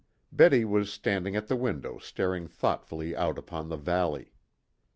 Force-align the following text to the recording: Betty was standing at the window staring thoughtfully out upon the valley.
Betty 0.31 0.65
was 0.65 0.91
standing 0.91 1.35
at 1.35 1.47
the 1.47 1.55
window 1.55 1.99
staring 1.99 2.47
thoughtfully 2.47 3.15
out 3.15 3.37
upon 3.37 3.69
the 3.69 3.77
valley. 3.77 4.33